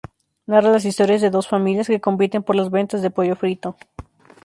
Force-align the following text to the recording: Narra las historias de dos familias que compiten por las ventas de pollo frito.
Narra 0.47 0.71
las 0.71 0.85
historias 0.85 1.21
de 1.21 1.29
dos 1.29 1.47
familias 1.47 1.85
que 1.85 2.01
compiten 2.01 2.41
por 2.41 2.55
las 2.55 2.71
ventas 2.71 3.03
de 3.03 3.11
pollo 3.11 3.35
frito. 3.35 3.75